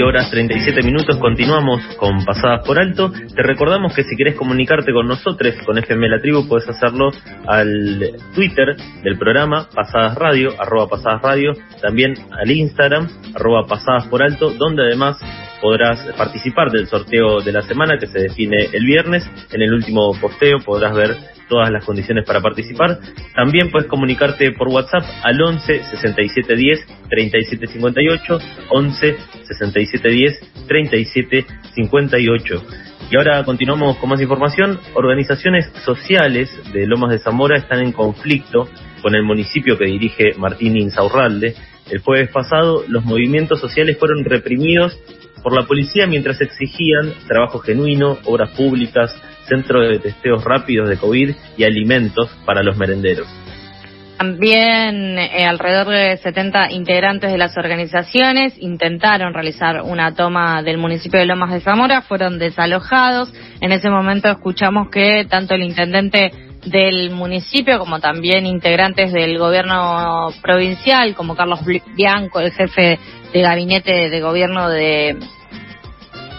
13 0.00 0.02
horas 0.02 0.30
37 0.30 0.82
minutos 0.82 1.18
continuamos 1.18 1.82
con 1.98 2.24
Pasadas 2.24 2.64
por 2.66 2.78
Alto. 2.78 3.12
Te 3.12 3.42
recordamos 3.42 3.94
que 3.94 4.02
si 4.02 4.16
querés 4.16 4.34
comunicarte 4.34 4.92
con 4.92 5.06
nosotros, 5.06 5.54
con 5.66 5.76
FM 5.76 6.08
La 6.08 6.18
Tribu, 6.18 6.48
puedes 6.48 6.66
hacerlo 6.70 7.10
al 7.46 8.10
Twitter 8.34 8.76
del 9.02 9.18
programa 9.18 9.68
Pasadas 9.74 10.14
Radio, 10.14 10.54
arroba 10.58 10.88
Pasadas 10.88 11.20
Radio, 11.20 11.52
también 11.82 12.14
al 12.30 12.50
Instagram, 12.50 13.08
arroba 13.34 13.66
Pasadas 13.66 14.06
por 14.06 14.22
Alto, 14.22 14.54
donde 14.54 14.84
además 14.84 15.18
podrás 15.60 16.00
participar 16.16 16.70
del 16.70 16.86
sorteo 16.86 17.40
de 17.40 17.52
la 17.52 17.62
semana 17.62 17.98
que 17.98 18.06
se 18.06 18.18
define 18.18 18.68
el 18.72 18.84
viernes. 18.84 19.28
En 19.52 19.62
el 19.62 19.72
último 19.72 20.12
posteo 20.20 20.58
podrás 20.64 20.94
ver 20.94 21.16
todas 21.48 21.70
las 21.70 21.84
condiciones 21.84 22.24
para 22.24 22.40
participar. 22.40 22.98
También 23.34 23.70
puedes 23.70 23.88
comunicarte 23.88 24.52
por 24.52 24.68
WhatsApp 24.68 25.04
al 25.22 25.40
11 25.42 25.84
67 25.84 26.56
10 26.56 26.86
37 27.08 27.66
58, 27.66 28.38
11 28.70 29.16
67 29.46 30.08
10 30.08 30.40
37 30.66 31.46
58. 31.74 32.62
Y 33.10 33.16
ahora 33.16 33.44
continuamos 33.44 33.96
con 33.96 34.08
más 34.08 34.20
información. 34.20 34.78
Organizaciones 34.94 35.70
sociales 35.84 36.48
de 36.72 36.86
Lomas 36.86 37.10
de 37.10 37.18
Zamora 37.18 37.58
están 37.58 37.80
en 37.80 37.92
conflicto 37.92 38.68
con 39.02 39.14
el 39.16 39.24
municipio 39.24 39.76
que 39.76 39.86
dirige 39.86 40.34
Martín 40.38 40.76
Insaurralde. 40.76 41.56
El 41.90 41.98
jueves 41.98 42.30
pasado 42.30 42.84
los 42.86 43.04
movimientos 43.04 43.60
sociales 43.60 43.98
fueron 43.98 44.24
reprimidos 44.24 44.96
por 45.42 45.54
la 45.54 45.66
policía 45.66 46.06
mientras 46.06 46.40
exigían 46.40 47.12
trabajo 47.26 47.58
genuino, 47.58 48.18
obras 48.24 48.50
públicas, 48.50 49.14
centro 49.46 49.80
de 49.80 49.98
testeos 49.98 50.44
rápidos 50.44 50.88
de 50.88 50.96
COVID 50.96 51.34
y 51.56 51.64
alimentos 51.64 52.30
para 52.44 52.62
los 52.62 52.76
merenderos. 52.76 53.26
También 54.20 55.18
eh, 55.18 55.46
alrededor 55.46 55.88
de 55.88 56.18
70 56.18 56.72
integrantes 56.72 57.32
de 57.32 57.38
las 57.38 57.56
organizaciones 57.56 58.52
intentaron 58.58 59.32
realizar 59.32 59.80
una 59.80 60.14
toma 60.14 60.62
del 60.62 60.76
municipio 60.76 61.18
de 61.18 61.24
Lomas 61.24 61.52
de 61.52 61.60
Zamora, 61.60 62.02
fueron 62.02 62.38
desalojados. 62.38 63.32
En 63.62 63.72
ese 63.72 63.88
momento 63.88 64.28
escuchamos 64.28 64.90
que 64.90 65.24
tanto 65.26 65.54
el 65.54 65.62
intendente 65.62 66.32
del 66.64 67.10
municipio 67.10 67.78
como 67.78 68.00
también 68.00 68.46
integrantes 68.46 69.12
del 69.12 69.38
gobierno 69.38 70.28
provincial, 70.42 71.14
como 71.14 71.36
Carlos 71.36 71.60
Bianco, 71.94 72.40
el 72.40 72.52
jefe 72.52 72.98
de 73.32 73.40
gabinete 73.40 74.10
de 74.10 74.20
gobierno 74.20 74.68
de 74.68 75.18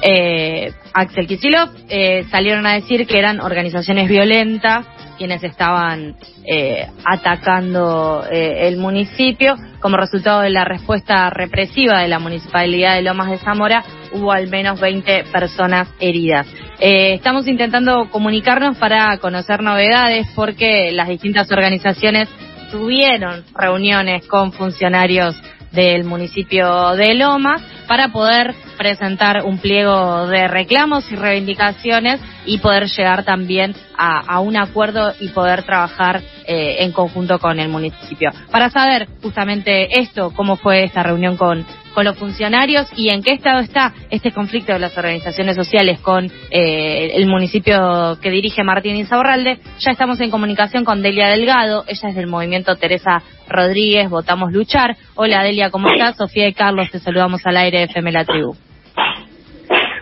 eh, 0.01 0.73
Axel 0.93 1.27
Kisilov, 1.27 1.69
eh, 1.89 2.25
salieron 2.29 2.65
a 2.65 2.73
decir 2.73 3.07
que 3.07 3.17
eran 3.17 3.39
organizaciones 3.39 4.09
violentas 4.09 4.85
quienes 5.21 5.43
estaban 5.43 6.15
eh, 6.43 6.87
atacando 7.05 8.25
eh, 8.25 8.67
el 8.67 8.77
municipio. 8.77 9.55
Como 9.79 9.95
resultado 9.95 10.41
de 10.41 10.49
la 10.49 10.65
respuesta 10.65 11.29
represiva 11.29 11.99
de 11.99 12.07
la 12.07 12.17
municipalidad 12.17 12.95
de 12.95 13.03
Lomas 13.03 13.29
de 13.29 13.37
Zamora, 13.37 13.83
hubo 14.13 14.31
al 14.31 14.49
menos 14.49 14.81
20 14.81 15.25
personas 15.31 15.87
heridas. 15.99 16.47
Eh, 16.83 17.13
estamos 17.13 17.47
intentando 17.47 18.09
comunicarnos 18.09 18.75
para 18.75 19.15
conocer 19.19 19.61
novedades 19.61 20.27
porque 20.33 20.91
las 20.91 21.09
distintas 21.09 21.51
organizaciones 21.51 22.27
tuvieron 22.71 23.43
reuniones 23.53 24.25
con 24.25 24.51
funcionarios 24.51 25.39
del 25.71 26.05
municipio 26.05 26.95
de 26.95 27.13
Lomas 27.13 27.61
para 27.87 28.07
poder 28.07 28.55
presentar 28.79 29.43
un 29.45 29.59
pliego 29.59 30.25
de 30.25 30.47
reclamos 30.47 31.09
y 31.11 31.15
reivindicaciones 31.15 32.19
y 32.47 32.57
poder 32.57 32.87
llegar 32.87 33.23
también 33.25 33.75
a, 33.95 34.39
un 34.39 34.57
acuerdo 34.57 35.13
y 35.19 35.27
poder 35.29 35.61
trabajar 35.61 36.23
eh, 36.47 36.77
en 36.79 36.91
conjunto 36.93 37.37
con 37.37 37.59
el 37.59 37.69
municipio. 37.69 38.31
Para 38.49 38.71
saber 38.71 39.07
justamente 39.21 39.99
esto, 39.99 40.31
cómo 40.35 40.55
fue 40.55 40.83
esta 40.83 41.03
reunión 41.03 41.37
con, 41.37 41.63
con 41.93 42.05
los 42.05 42.17
funcionarios 42.17 42.87
y 42.95 43.09
en 43.09 43.21
qué 43.21 43.33
estado 43.33 43.59
está 43.59 43.93
este 44.09 44.31
conflicto 44.31 44.73
de 44.73 44.79
las 44.79 44.97
organizaciones 44.97 45.55
sociales 45.55 45.99
con 45.99 46.25
eh, 46.49 47.11
el 47.13 47.27
municipio 47.27 48.17
que 48.21 48.29
dirige 48.29 48.63
Martín 48.63 48.95
Insaurralde. 48.95 49.59
Ya 49.79 49.91
estamos 49.91 50.19
en 50.21 50.31
comunicación 50.31 50.85
con 50.85 51.01
Delia 51.01 51.29
Delgado, 51.29 51.83
ella 51.87 52.09
es 52.09 52.15
del 52.15 52.27
movimiento 52.27 52.75
Teresa 52.75 53.21
Rodríguez, 53.47 54.09
Votamos 54.09 54.51
Luchar. 54.51 54.95
Hola 55.15 55.43
Delia, 55.43 55.69
¿cómo 55.69 55.89
estás? 55.89 56.17
Sofía 56.17 56.47
y 56.47 56.53
Carlos, 56.53 56.89
te 56.91 56.99
saludamos 56.99 57.45
al 57.45 57.57
aire 57.57 57.79
de 57.79 57.83
FM 57.85 58.11
La 58.11 58.25
Tribu. 58.25 58.55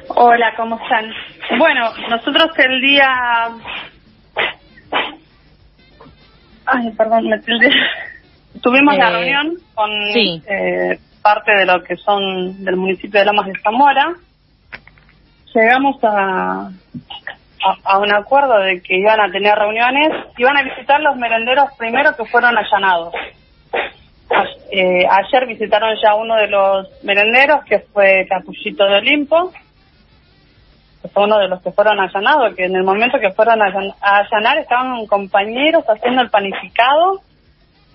Hola, 0.09 0.53
¿cómo 0.57 0.79
están? 0.81 1.05
Bueno, 1.57 1.91
nosotros 2.09 2.49
el 2.57 2.81
día... 2.81 3.07
Ay, 6.65 6.91
perdón, 6.97 7.25
me 7.29 7.39
Tuvimos 8.61 8.97
la 8.97 9.09
eh, 9.09 9.13
reunión 9.13 9.55
con 9.73 9.89
eh, 9.91 10.99
parte 11.21 11.51
de 11.51 11.65
lo 11.65 11.83
que 11.83 11.95
son 11.97 12.63
del 12.63 12.75
municipio 12.75 13.19
de 13.19 13.25
Lomas 13.25 13.47
de 13.47 13.59
Zamora. 13.61 14.15
Llegamos 15.53 15.97
a, 16.03 16.69
a, 17.83 17.97
un 17.97 18.13
acuerdo 18.13 18.59
de 18.59 18.81
que 18.81 18.97
iban 18.97 19.19
a 19.19 19.31
tener 19.31 19.55
reuniones, 19.55 20.27
iban 20.37 20.57
a 20.57 20.63
visitar 20.63 20.99
los 21.01 21.15
merenderos 21.17 21.69
primero 21.77 22.15
que 22.15 22.25
fueron 22.25 22.57
allanados. 22.57 23.13
Eh, 24.71 25.05
ayer 25.09 25.47
visitaron 25.47 25.95
ya 26.03 26.13
uno 26.13 26.35
de 26.35 26.47
los 26.47 26.87
merenderos, 27.03 27.65
que 27.65 27.79
fue 27.79 28.27
Capullito 28.29 28.85
de 28.85 28.97
Olimpo, 28.97 29.51
que 31.01 31.07
fue 31.07 31.23
uno 31.23 31.39
de 31.39 31.47
los 31.47 31.61
que 31.63 31.71
fueron 31.71 31.99
allanados, 31.99 32.55
que 32.55 32.65
en 32.65 32.75
el 32.75 32.83
momento 32.83 33.19
que 33.19 33.31
fueron 33.31 33.61
a 33.61 33.71
allanar 34.01 34.59
estaban 34.59 35.05
compañeros 35.07 35.83
haciendo 35.87 36.21
el 36.21 36.29
panificado 36.29 37.21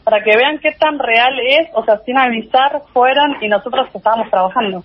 para 0.04 0.22
que 0.22 0.36
vean 0.36 0.58
qué 0.58 0.72
tan 0.72 0.98
real 0.98 1.32
es, 1.40 1.68
o 1.74 1.84
sea, 1.84 1.98
sin 2.04 2.18
avisar 2.18 2.82
fueron 2.92 3.36
y 3.40 3.48
nosotros 3.48 3.88
estábamos 3.92 4.30
trabajando. 4.30 4.84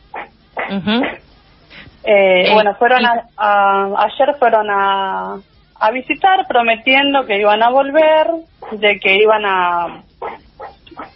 Eh, 2.03 2.53
bueno, 2.53 2.73
fueron 2.75 3.01
a, 3.05 4.05
ayer 4.05 4.35
fueron 4.39 4.69
a, 4.71 5.37
a 5.79 5.91
visitar 5.91 6.47
prometiendo 6.47 7.25
que 7.25 7.37
iban 7.37 7.61
a 7.61 7.69
volver, 7.69 8.27
de 8.71 8.99
que 8.99 9.15
iban 9.15 9.45
a, 9.45 10.03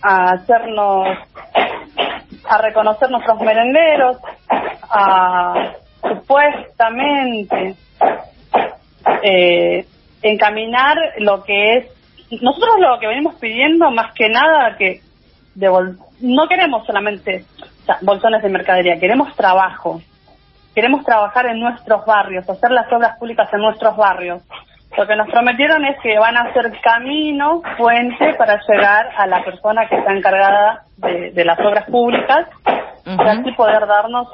a 0.02 0.32
hacernos, 0.32 1.18
a 2.50 2.58
reconocer 2.62 3.10
nuestros 3.10 3.40
merenderos, 3.42 4.18
a 4.90 5.72
supuestamente 6.02 7.76
eh, 9.24 9.86
encaminar 10.22 10.98
lo 11.20 11.44
que 11.44 11.78
es 11.78 11.93
nosotros 12.42 12.80
lo 12.80 13.00
que 13.00 13.08
venimos 13.08 13.36
pidiendo 13.36 13.92
más 13.92 14.14
que 14.14 14.30
nada 14.30 14.76
que 14.78 15.02
no 16.22 16.48
queremos 16.48 16.86
solamente 16.86 17.46
bolsones 18.02 18.42
de 18.42 18.50
mercadería, 18.50 19.00
queremos 19.00 19.36
trabajo. 19.36 20.02
Queremos 20.74 21.04
trabajar 21.06 21.46
en 21.48 21.60
nuestros 21.60 22.04
barrios, 22.06 22.50
hacer 22.50 22.72
las 22.72 22.92
obras 22.92 23.18
públicas 23.20 23.48
en 23.54 23.62
nuestros 23.62 23.96
barrios. 23.96 24.42
Lo 24.98 25.08
que 25.08 25.16
nos 25.16 25.30
prometieron 25.30 25.86
es 25.86 26.00
que 26.02 26.18
van 26.18 26.38
a 26.38 26.50
hacer 26.50 26.72
camino, 26.82 27.62
puente 27.78 28.34
para 28.38 28.60
llegar 28.68 29.10
a 29.18 29.28
la 29.28 29.44
persona 29.44 29.88
que 29.88 29.98
está 29.98 30.14
encargada 30.14 30.84
de, 30.98 31.46
las 31.46 31.60
obras 31.60 31.86
públicas 31.90 32.48
para 33.04 33.32
así 33.34 33.52
poder 33.54 33.86
darnos 33.86 34.28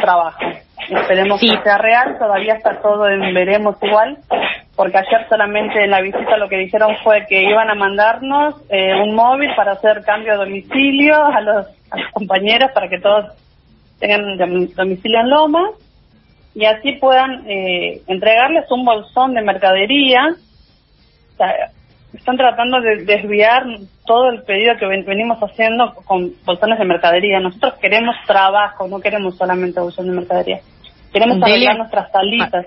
trabajo. 0.00 0.40
Esperemos 0.88 1.40
que 1.40 1.60
sea 1.62 1.78
real, 1.78 2.16
todavía 2.18 2.54
está 2.54 2.80
todo 2.80 3.08
en 3.08 3.34
veremos 3.34 3.76
igual, 3.82 4.18
porque 4.82 4.98
ayer 4.98 5.28
solamente 5.28 5.84
en 5.84 5.92
la 5.92 6.00
visita 6.00 6.36
lo 6.36 6.48
que 6.48 6.56
dijeron 6.56 6.96
fue 7.04 7.24
que 7.28 7.40
iban 7.40 7.70
a 7.70 7.76
mandarnos 7.76 8.56
eh, 8.68 9.00
un 9.00 9.14
móvil 9.14 9.48
para 9.54 9.74
hacer 9.74 10.02
cambio 10.02 10.32
de 10.32 10.38
domicilio 10.38 11.14
a 11.24 11.40
los, 11.40 11.66
compañeros 12.12 12.72
para 12.74 12.88
que 12.88 12.98
todos 12.98 13.26
tengan 14.00 14.36
domicilio 14.74 15.20
en 15.20 15.30
Loma 15.30 15.70
y 16.52 16.64
así 16.64 16.94
puedan 16.94 17.48
eh, 17.48 18.02
entregarles 18.08 18.68
un 18.72 18.84
bolsón 18.84 19.34
de 19.34 19.42
mercadería. 19.42 20.34
están 22.12 22.36
tratando 22.36 22.80
de 22.80 23.04
desviar 23.04 23.64
todo 24.04 24.30
el 24.30 24.42
pedido 24.42 24.76
que 24.78 24.86
venimos 24.86 25.38
haciendo 25.38 25.94
con 25.94 26.32
bolsones 26.44 26.80
de 26.80 26.86
mercadería. 26.86 27.38
Nosotros 27.38 27.74
queremos 27.74 28.16
trabajo, 28.26 28.88
no 28.88 28.98
queremos 28.98 29.36
solamente 29.36 29.78
bolsón 29.78 30.08
de 30.08 30.16
mercadería. 30.16 30.58
Queremos 31.12 31.40
arreglar 31.40 31.78
nuestras 31.78 32.10
salitas 32.10 32.66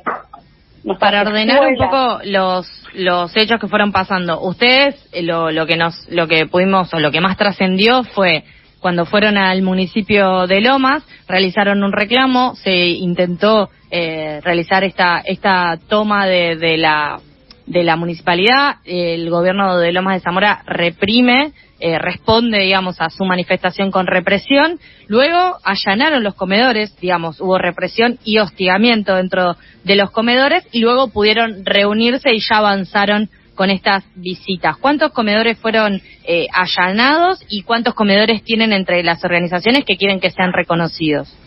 para 0.99 1.21
ordenar 1.21 1.65
un 1.67 1.77
poco 1.77 2.19
los 2.23 2.67
los 2.93 3.35
hechos 3.35 3.59
que 3.59 3.67
fueron 3.67 3.91
pasando, 3.91 4.41
ustedes 4.41 4.95
lo, 5.21 5.51
lo 5.51 5.65
que 5.65 5.75
nos 5.77 6.07
lo 6.09 6.27
que 6.27 6.45
pudimos 6.45 6.93
o 6.93 6.99
lo 6.99 7.11
que 7.11 7.21
más 7.21 7.37
trascendió 7.37 8.03
fue 8.03 8.43
cuando 8.79 9.05
fueron 9.05 9.37
al 9.37 9.63
municipio 9.63 10.45
de 10.45 10.61
Lomas, 10.61 11.03
realizaron 11.27 11.83
un 11.83 11.91
reclamo, 11.91 12.55
se 12.55 12.71
intentó 12.71 13.69
eh, 13.89 14.39
realizar 14.43 14.83
esta 14.83 15.21
esta 15.25 15.79
toma 15.89 16.27
de, 16.27 16.55
de 16.55 16.77
la 16.77 17.19
de 17.65 17.83
la 17.83 17.95
municipalidad, 17.95 18.75
el 18.85 19.29
gobierno 19.31 19.77
de 19.77 19.91
Lomas 19.91 20.15
de 20.15 20.19
Zamora 20.21 20.61
reprime 20.67 21.53
eh, 21.85 21.99
responde, 21.99 22.57
digamos, 22.61 22.99
a 22.99 23.11
su 23.11 23.25
manifestación 23.25 23.91
con 23.91 24.07
represión. 24.07 24.79
Luego 25.07 25.57
allanaron 25.63 26.23
los 26.23 26.33
comedores, 26.33 26.99
digamos, 26.99 27.39
hubo 27.39 27.59
represión 27.59 28.17
y 28.23 28.39
hostigamiento 28.39 29.13
dentro 29.13 29.55
de 29.83 29.95
los 29.95 30.09
comedores 30.09 30.67
y 30.71 30.79
luego 30.79 31.09
pudieron 31.09 31.63
reunirse 31.63 32.33
y 32.33 32.39
ya 32.39 32.57
avanzaron 32.57 33.29
con 33.53 33.69
estas 33.69 34.03
visitas. 34.15 34.77
¿Cuántos 34.77 35.11
comedores 35.11 35.59
fueron 35.59 36.01
eh, 36.23 36.47
allanados 36.51 37.39
y 37.49 37.61
cuántos 37.61 37.93
comedores 37.93 38.43
tienen 38.43 38.73
entre 38.73 39.03
las 39.03 39.23
organizaciones 39.23 39.85
que 39.85 39.95
quieren 39.95 40.19
que 40.19 40.31
sean 40.31 40.53
reconocidos? 40.53 41.37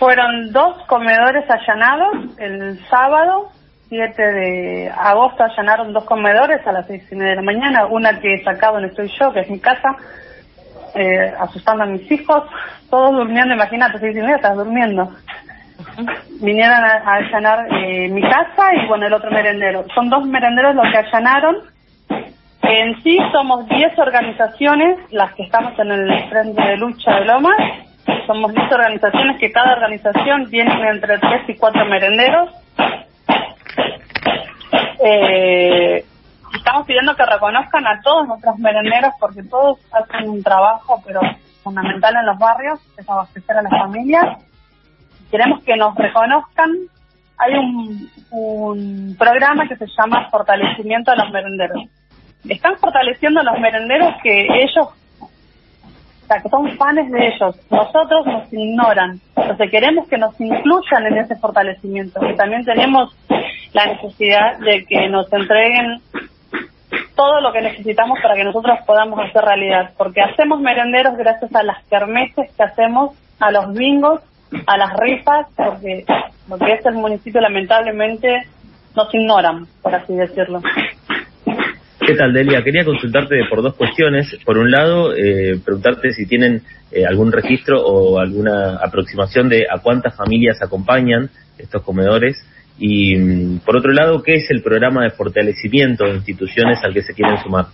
Fueron 0.00 0.50
dos 0.50 0.84
comedores 0.88 1.44
allanados 1.48 2.36
el 2.38 2.84
sábado, 2.90 3.52
7 3.94 4.22
de 4.22 4.90
agosto, 4.90 5.44
allanaron 5.44 5.92
dos 5.92 6.04
comedores 6.04 6.66
a 6.66 6.72
las 6.72 6.84
seis 6.88 7.04
y 7.12 7.14
media 7.14 7.30
de 7.30 7.36
la 7.36 7.42
mañana. 7.42 7.86
Una 7.86 8.18
que 8.18 8.34
he 8.34 8.42
sacado 8.42 8.74
donde 8.74 8.88
estoy 8.88 9.08
yo, 9.20 9.32
que 9.32 9.40
es 9.40 9.50
mi 9.50 9.60
casa, 9.60 9.94
eh, 10.96 11.32
asustando 11.38 11.84
a 11.84 11.86
mis 11.86 12.10
hijos, 12.10 12.42
todos 12.90 13.12
durmiendo, 13.12 13.54
imagínate, 13.54 14.00
seis 14.00 14.16
y 14.16 14.20
media 14.20 14.36
estás 14.36 14.56
durmiendo. 14.56 15.10
Vinieron 16.40 16.76
a, 16.76 17.02
a 17.06 17.14
allanar 17.14 17.68
eh, 17.72 18.08
mi 18.08 18.22
casa 18.22 18.74
y 18.82 18.88
bueno, 18.88 19.06
el 19.06 19.12
otro 19.12 19.30
merendero. 19.30 19.84
Son 19.94 20.10
dos 20.10 20.26
merenderos 20.26 20.74
los 20.74 20.90
que 20.90 20.98
allanaron. 20.98 21.56
En 22.62 23.00
sí 23.04 23.16
somos 23.30 23.68
10 23.68 23.96
organizaciones 23.96 24.98
las 25.12 25.32
que 25.34 25.44
estamos 25.44 25.78
en 25.78 25.92
el 25.92 26.28
Frente 26.30 26.60
de 26.60 26.76
Lucha 26.78 27.14
de 27.20 27.26
Lomas. 27.26 27.58
Somos 28.26 28.52
10 28.52 28.72
organizaciones 28.72 29.38
que 29.38 29.52
cada 29.52 29.74
organización 29.74 30.50
tiene 30.50 30.72
entre 30.90 31.18
3 31.18 31.42
y 31.48 31.54
4 31.54 31.84
merenderos. 31.84 32.50
Eh, 35.04 36.04
estamos 36.56 36.86
pidiendo 36.86 37.14
que 37.16 37.24
reconozcan 37.26 37.86
a 37.86 38.00
todos 38.02 38.26
nuestros 38.28 38.58
merenderos 38.58 39.12
porque 39.18 39.42
todos 39.42 39.78
hacen 39.92 40.28
un 40.28 40.42
trabajo 40.42 41.02
pero 41.04 41.20
fundamental 41.62 42.14
en 42.16 42.26
los 42.26 42.38
barrios, 42.38 42.80
es 42.96 43.08
abastecer 43.08 43.56
a 43.56 43.62
las 43.62 43.72
familias. 43.72 44.44
Queremos 45.30 45.62
que 45.64 45.76
nos 45.76 45.94
reconozcan. 45.96 46.70
Hay 47.38 47.54
un, 47.54 48.10
un 48.30 49.16
programa 49.18 49.66
que 49.66 49.76
se 49.76 49.86
llama 49.86 50.28
Fortalecimiento 50.30 51.10
de 51.10 51.16
los 51.16 51.30
Merenderos. 51.30 51.82
Están 52.48 52.76
fortaleciendo 52.76 53.40
a 53.40 53.42
los 53.42 53.58
merenderos 53.58 54.14
que 54.22 54.46
ellos, 54.62 54.88
o 56.24 56.26
sea, 56.26 56.40
que 56.40 56.48
son 56.48 56.76
fans 56.76 57.10
de 57.10 57.26
ellos. 57.26 57.56
Nosotros 57.70 58.26
nos 58.26 58.52
ignoran. 58.52 59.20
Entonces 59.36 59.70
queremos 59.70 60.08
que 60.08 60.16
nos 60.16 60.40
incluyan 60.40 61.06
en 61.06 61.18
ese 61.18 61.36
fortalecimiento. 61.36 62.18
Que 62.20 62.32
también 62.32 62.64
tenemos 62.64 63.14
la 63.74 63.86
necesidad 63.86 64.58
de 64.60 64.84
que 64.86 65.08
nos 65.08 65.30
entreguen 65.32 66.00
todo 67.14 67.40
lo 67.40 67.52
que 67.52 67.60
necesitamos 67.60 68.18
para 68.22 68.34
que 68.34 68.44
nosotros 68.44 68.78
podamos 68.86 69.18
hacer 69.20 69.44
realidad, 69.44 69.90
porque 69.96 70.20
hacemos 70.20 70.60
merenderos 70.60 71.16
gracias 71.16 71.54
a 71.54 71.62
las 71.62 71.84
kermeses 71.84 72.50
que 72.56 72.62
hacemos, 72.62 73.12
a 73.40 73.50
los 73.50 73.72
bingos, 73.74 74.20
a 74.66 74.76
las 74.76 74.96
rifas, 74.96 75.46
porque 75.56 76.04
lo 76.48 76.58
que 76.58 76.72
es 76.72 76.86
el 76.86 76.94
municipio 76.94 77.40
lamentablemente 77.40 78.46
nos 78.96 79.12
ignoran, 79.14 79.66
por 79.82 79.94
así 79.94 80.14
decirlo. 80.14 80.60
¿Qué 82.06 82.14
tal, 82.16 82.34
Delia? 82.34 82.62
Quería 82.62 82.84
consultarte 82.84 83.36
por 83.48 83.62
dos 83.62 83.74
cuestiones. 83.76 84.38
Por 84.44 84.58
un 84.58 84.70
lado, 84.70 85.14
eh, 85.16 85.58
preguntarte 85.64 86.12
si 86.12 86.26
tienen 86.26 86.60
eh, 86.92 87.06
algún 87.06 87.32
registro 87.32 87.80
o 87.80 88.18
alguna 88.18 88.76
aproximación 88.76 89.48
de 89.48 89.66
a 89.70 89.78
cuántas 89.78 90.14
familias 90.14 90.62
acompañan 90.62 91.30
estos 91.56 91.82
comedores. 91.82 92.36
Y 92.78 93.16
mm, 93.16 93.60
por 93.60 93.76
otro 93.76 93.92
lado, 93.92 94.22
¿qué 94.22 94.34
es 94.34 94.50
el 94.50 94.62
programa 94.62 95.02
de 95.04 95.10
fortalecimiento 95.12 96.04
de 96.04 96.16
instituciones 96.16 96.84
al 96.84 96.92
que 96.92 97.02
se 97.02 97.14
quieren 97.14 97.38
sumar? 97.38 97.66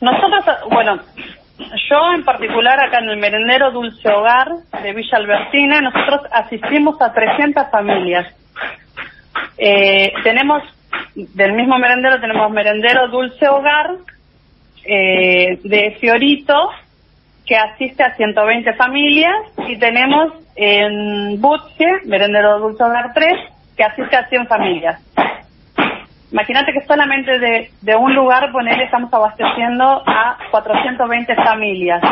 Nosotros, 0.00 0.44
bueno, 0.70 0.98
yo 1.88 2.12
en 2.12 2.24
particular 2.24 2.78
acá 2.80 2.98
en 2.98 3.10
el 3.10 3.18
merendero 3.18 3.70
Dulce 3.70 4.08
Hogar 4.08 4.48
de 4.82 4.92
Villa 4.92 5.18
Albertina, 5.18 5.80
nosotros 5.80 6.22
asistimos 6.32 7.00
a 7.00 7.12
300 7.12 7.70
familias. 7.70 8.34
Eh, 9.56 10.12
tenemos, 10.24 10.62
del 11.14 11.52
mismo 11.52 11.78
merendero, 11.78 12.20
tenemos 12.20 12.50
merendero 12.50 13.08
Dulce 13.08 13.48
Hogar 13.48 13.96
eh, 14.84 15.58
de 15.62 15.96
Fiorito, 16.00 16.70
que 17.46 17.56
asiste 17.56 18.02
a 18.02 18.14
120 18.16 18.72
familias, 18.74 19.34
y 19.68 19.76
tenemos 19.78 20.32
en 20.56 21.40
Butche, 21.40 21.86
merendero 22.06 22.58
Dulce 22.58 22.82
Hogar 22.82 23.12
3, 23.14 23.32
que 23.76 23.84
asiste 23.84 24.16
a 24.16 24.28
100 24.28 24.46
familias. 24.46 25.00
Imagínate 26.32 26.72
que 26.72 26.84
solamente 26.86 27.38
de, 27.38 27.70
de 27.80 27.96
un 27.96 28.14
lugar, 28.14 28.50
poner, 28.50 28.80
estamos 28.82 29.12
abasteciendo 29.12 30.02
a 30.04 30.36
420 30.50 31.34
familias. 31.36 32.02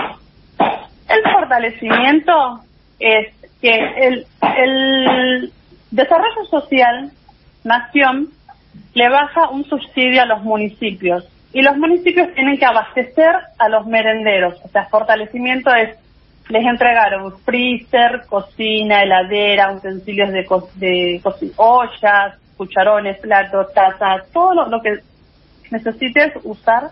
El 1.09 1.33
fortalecimiento 1.33 2.61
es 3.01 3.35
que 3.61 3.75
el, 3.97 4.27
el 4.59 5.53
desarrollo 5.91 6.45
social, 6.51 7.11
nación, 7.65 8.29
le 8.95 9.09
baja 9.09 9.49
un 9.51 9.65
subsidio 9.65 10.23
a 10.23 10.27
los 10.27 10.43
municipios 10.43 11.27
y 11.53 11.63
los 11.63 11.77
municipios 11.77 12.33
tienen 12.35 12.59
que 12.59 12.65
abastecer 12.65 13.35
a 13.59 13.69
los 13.69 13.87
merenderos. 13.87 14.55
O 14.65 14.69
sea, 14.69 14.87
fortalecimiento 14.87 15.75
es, 15.75 15.97
les 16.49 16.65
entregaron 16.65 17.39
freezer, 17.41 18.23
cocina, 18.29 19.03
heladera, 19.03 19.73
utensilios 19.73 20.33
de, 20.33 20.45
co 20.45 20.69
de 20.77 21.21
ollas, 21.57 22.39
cucharones, 22.57 23.19
platos, 23.19 23.73
tazas, 23.75 24.29
todo 24.33 24.67
lo, 24.67 24.81
que 24.81 24.99
necesites 25.71 26.33
usar 26.45 26.91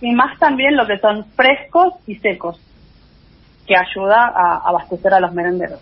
y 0.00 0.12
más 0.12 0.38
también 0.38 0.76
lo 0.76 0.86
que 0.86 0.98
son 0.98 1.24
frescos 1.36 1.94
y 2.06 2.16
secos, 2.16 2.60
que 3.66 3.74
ayuda 3.76 4.32
a 4.34 4.68
abastecer 4.68 5.14
a 5.14 5.20
los 5.20 5.32
merenderos. 5.32 5.80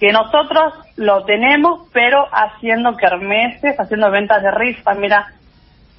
Que 0.00 0.12
nosotros 0.12 0.74
lo 0.96 1.24
tenemos, 1.24 1.88
pero 1.92 2.26
haciendo 2.32 2.96
kermeses, 2.96 3.78
haciendo 3.78 4.10
ventas 4.10 4.42
de 4.42 4.50
rifa. 4.50 4.94
Mira, 4.94 5.26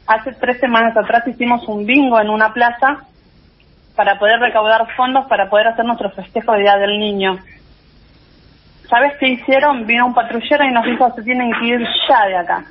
hace 0.07 0.33
tres 0.33 0.59
semanas 0.59 0.95
atrás 0.95 1.27
hicimos 1.27 1.67
un 1.67 1.85
bingo 1.85 2.19
en 2.19 2.29
una 2.29 2.53
plaza 2.53 3.05
para 3.95 4.19
poder 4.19 4.39
recaudar 4.39 4.85
fondos 4.95 5.25
para 5.27 5.49
poder 5.49 5.67
hacer 5.67 5.85
nuestro 5.85 6.11
festejo 6.11 6.51
de 6.53 6.61
Día 6.61 6.75
del 6.77 6.99
Niño. 6.99 7.39
¿Sabes 8.89 9.13
qué 9.19 9.29
hicieron? 9.29 9.87
Vino 9.87 10.05
un 10.05 10.13
patrullero 10.13 10.63
y 10.63 10.71
nos 10.71 10.85
dijo, 10.85 11.11
se 11.15 11.23
tienen 11.23 11.51
que 11.53 11.65
ir 11.65 11.87
ya 12.07 12.27
de 12.27 12.37
acá. 12.37 12.65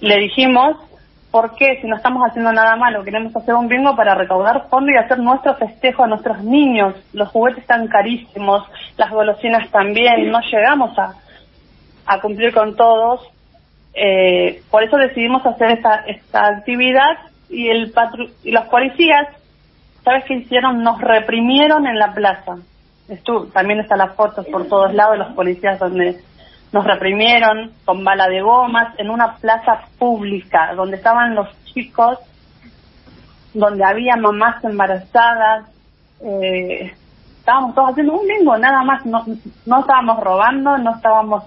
Le 0.00 0.16
dijimos, 0.18 0.76
¿por 1.36 1.54
qué? 1.54 1.78
Si 1.82 1.86
no 1.86 1.96
estamos 1.96 2.22
haciendo 2.26 2.50
nada 2.50 2.76
malo, 2.76 3.04
queremos 3.04 3.36
hacer 3.36 3.54
un 3.54 3.68
bingo 3.68 3.94
para 3.94 4.14
recaudar 4.14 4.70
fondos 4.70 4.94
y 4.94 4.96
hacer 4.96 5.18
nuestro 5.18 5.54
festejo 5.56 6.02
a 6.02 6.06
nuestros 6.06 6.42
niños. 6.42 6.94
Los 7.12 7.28
juguetes 7.28 7.60
están 7.60 7.88
carísimos, 7.88 8.66
las 8.96 9.10
golosinas 9.10 9.70
también, 9.70 10.30
no 10.30 10.40
llegamos 10.40 10.98
a, 10.98 11.12
cumplir 12.22 12.54
con 12.54 12.74
todos. 12.74 13.20
Eh, 13.92 14.62
por 14.70 14.82
eso 14.82 14.96
decidimos 14.96 15.44
hacer 15.44 15.72
esta, 15.72 16.04
esta 16.06 16.46
actividad 16.46 17.18
y, 17.50 17.68
el 17.68 17.90
patru 17.90 18.30
y 18.42 18.50
los 18.52 18.64
policías, 18.68 19.28
¿sabes 20.04 20.24
qué 20.24 20.36
hicieron? 20.36 20.82
Nos 20.82 21.02
reprimieron 21.02 21.86
en 21.86 21.98
la 21.98 22.14
plaza 22.14 22.56
Estuvo, 23.08 23.44
también 23.48 23.80
están 23.80 23.98
las 23.98 24.14
fotos 24.14 24.46
por 24.46 24.68
todos 24.68 24.94
lados, 24.94 25.18
los 25.18 25.34
policías 25.34 25.78
donde 25.78 26.16
nos 26.76 26.84
reprimieron 26.84 27.72
con 27.86 28.04
bala 28.04 28.28
de 28.28 28.42
gomas 28.42 28.92
en 28.98 29.08
una 29.08 29.36
plaza 29.36 29.80
pública 29.98 30.74
donde 30.74 30.96
estaban 30.98 31.34
los 31.34 31.48
chicos, 31.64 32.18
donde 33.54 33.82
había 33.82 34.14
mamás 34.16 34.62
embarazadas. 34.62 35.70
Eh, 36.20 36.92
estábamos 37.38 37.74
todos 37.74 37.92
haciendo 37.92 38.12
un 38.12 38.28
bingo, 38.28 38.58
nada 38.58 38.82
más. 38.82 39.06
No, 39.06 39.24
no 39.64 39.80
estábamos 39.80 40.22
robando, 40.22 40.76
no 40.76 40.96
estábamos 40.96 41.44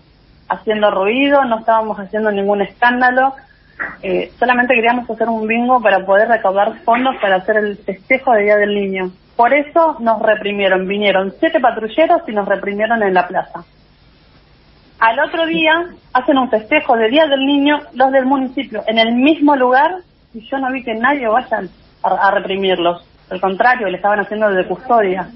haciendo 0.49 0.89
ruido, 0.89 1.45
no 1.45 1.59
estábamos 1.59 1.99
haciendo 1.99 2.31
ningún 2.31 2.63
escándalo. 2.63 3.35
Eh, 4.01 4.31
solamente 4.39 4.73
queríamos 4.73 5.07
hacer 5.07 5.29
un 5.29 5.45
bingo 5.45 5.79
para 5.79 6.03
poder 6.07 6.27
recaudar 6.27 6.73
fondos 6.83 7.15
para 7.21 7.35
hacer 7.35 7.57
el 7.57 7.77
festejo 7.77 8.33
de 8.33 8.45
Día 8.45 8.57
del 8.57 8.73
Niño. 8.73 9.11
Por 9.35 9.53
eso 9.53 9.97
nos 9.99 10.19
reprimieron, 10.23 10.87
vinieron 10.87 11.35
siete 11.39 11.59
patrulleros 11.59 12.23
y 12.27 12.31
nos 12.31 12.47
reprimieron 12.47 13.03
en 13.03 13.13
la 13.13 13.27
plaza. 13.27 13.63
Al 14.99 15.19
otro 15.19 15.45
día 15.45 15.85
hacen 16.13 16.37
un 16.37 16.49
festejo 16.49 16.97
de 16.97 17.09
Día 17.09 17.25
del 17.25 17.45
Niño 17.45 17.79
los 17.93 18.11
del 18.11 18.25
municipio 18.25 18.83
en 18.85 18.99
el 18.99 19.13
mismo 19.13 19.55
lugar 19.55 19.91
y 20.33 20.41
yo 20.47 20.57
no 20.57 20.71
vi 20.71 20.83
que 20.83 20.93
nadie 20.93 21.27
vaya 21.27 21.61
a, 22.03 22.31
reprimirlos. 22.31 23.05
Al 23.29 23.39
contrario, 23.39 23.87
le 23.87 23.97
estaban 23.97 24.19
haciendo 24.19 24.49
de 24.49 24.65
custodia. 24.65 25.29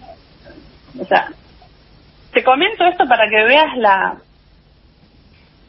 O 1.00 1.06
sea, 1.06 1.28
te 2.34 2.44
comento 2.44 2.84
esto 2.86 3.06
para 3.08 3.30
que 3.30 3.44
veas 3.44 3.78
la 3.78 4.18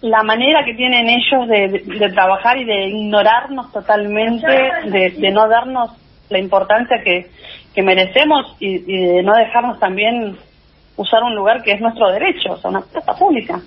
la 0.00 0.22
manera 0.22 0.62
que 0.66 0.74
tienen 0.74 1.08
ellos 1.08 1.48
de, 1.48 1.82
de, 1.98 2.10
trabajar 2.10 2.58
y 2.58 2.64
de 2.66 2.88
ignorarnos 2.88 3.72
totalmente, 3.72 4.46
de, 4.46 5.30
no 5.32 5.48
darnos 5.48 5.92
la 6.28 6.38
importancia 6.38 6.98
que, 7.02 7.30
que 7.74 7.82
merecemos 7.82 8.54
y, 8.60 8.80
de 8.80 9.22
no 9.22 9.34
dejarnos 9.34 9.80
también 9.80 10.36
usar 10.96 11.22
un 11.22 11.34
lugar 11.34 11.62
que 11.62 11.72
es 11.72 11.80
nuestro 11.80 12.10
derecho, 12.10 12.52
o 12.52 12.56
sea, 12.58 12.68
una 12.68 12.82
plaza 12.82 13.14
pública. 13.14 13.62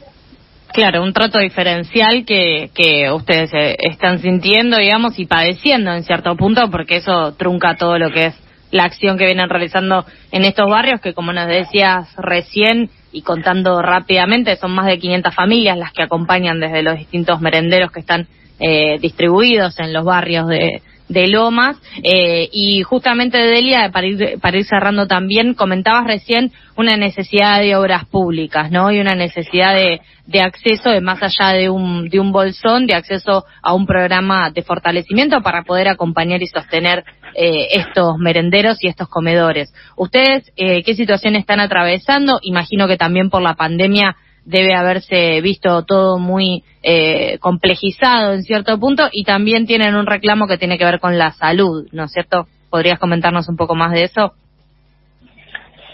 Claro, 0.74 1.02
un 1.02 1.14
trato 1.14 1.40
diferencial 1.40 2.26
que, 2.26 2.70
que 2.74 3.12
ustedes 3.12 3.52
eh, 3.54 3.78
están 3.80 4.20
sintiendo, 4.20 4.78
digamos, 4.78 5.18
y 5.18 5.26
padeciendo 5.26 5.92
en 5.94 6.04
cierto 6.04 6.36
punto, 6.36 6.70
porque 6.70 6.98
eso 6.98 7.34
trunca 7.34 7.76
todo 7.76 7.98
lo 7.98 8.12
que 8.12 8.28
es 8.28 8.36
la 8.72 8.84
acción 8.84 9.18
que 9.18 9.26
vienen 9.26 9.50
realizando 9.50 10.06
en 10.32 10.44
estos 10.44 10.70
barrios, 10.70 11.00
que 11.00 11.14
como 11.14 11.32
nos 11.34 11.48
decías 11.48 12.14
recién 12.18 12.90
y 13.12 13.22
contando 13.22 13.82
rápidamente, 13.82 14.58
son 14.58 14.72
más 14.72 14.86
de 14.88 15.00
500 15.00 15.34
familias 15.34 15.78
las 15.78 15.94
que 15.94 16.04
acompañan 16.04 16.60
desde 16.60 16.84
los 16.84 16.98
distintos 16.98 17.40
merenderos 17.40 17.92
que 17.92 18.02
están 18.02 18.28
eh, 18.60 18.98
distribuidos 19.00 19.80
en 19.80 19.94
los 19.94 20.04
barrios 20.04 20.48
de, 20.48 20.82
de 21.10 21.28
Lomas. 21.28 21.78
Eh, 22.04 22.50
y 22.52 22.84
justamente, 22.84 23.38
Delia, 23.38 23.90
para 23.92 24.08
ir, 24.08 24.40
para 24.40 24.58
ir 24.58 24.66
cerrando 24.66 25.08
también, 25.08 25.54
comentabas 25.54 26.06
recién 26.06 26.52
una 26.76 26.96
necesidad 26.96 27.60
de 27.60 27.76
obras 27.76 28.06
públicas, 28.06 28.72
¿no? 28.72 28.92
Y 28.92 29.00
una 29.00 29.16
necesidad 29.16 29.74
de, 29.74 30.02
de 30.28 30.42
acceso, 30.42 30.90
de 30.90 31.02
más 31.02 31.22
allá 31.24 31.54
de 31.54 31.70
un, 31.70 32.10
de 32.10 32.20
un 32.20 32.32
bolsón, 32.32 32.86
de 32.86 32.96
acceso 32.96 33.46
a 33.62 33.74
un 33.74 33.86
programa 33.86 34.52
de 34.52 34.62
fortalecimiento 34.62 35.42
para 35.42 35.64
poder 35.64 35.88
acompañar 35.88 36.44
y 36.44 36.48
sostener 36.48 37.04
eh, 37.34 37.68
estos 37.72 38.18
merenderos 38.18 38.78
y 38.82 38.88
estos 38.88 39.08
comedores. 39.08 39.74
¿Ustedes 39.96 40.52
eh, 40.56 40.84
qué 40.84 40.96
situación 40.96 41.36
están 41.36 41.60
atravesando? 41.60 42.40
Imagino 42.42 42.88
que 42.88 42.98
también 42.98 43.30
por 43.30 43.42
la 43.42 43.56
pandemia 43.56 44.16
debe 44.48 44.74
haberse 44.74 45.42
visto 45.42 45.84
todo 45.84 46.18
muy 46.18 46.63
eh, 46.82 47.38
complejizado 47.39 48.34
en 48.34 48.44
cierto 48.44 48.80
punto 48.80 49.10
y 49.12 49.25
también 49.25 49.68
tienen 49.68 49.94
un 49.94 50.06
reclamo 50.06 50.48
que 50.48 50.58
tiene 50.58 50.77
que 50.77 50.86
ver 50.86 51.01
con 51.01 51.18
la 51.18 51.32
salud, 51.32 51.86
¿no 51.92 52.06
es 52.06 52.13
cierto? 52.13 52.48
¿Podrías 52.70 52.98
comentarnos 52.98 53.50
un 53.50 53.58
poco 53.58 53.75
más 53.75 53.92
de 53.92 54.04
eso? 54.04 54.34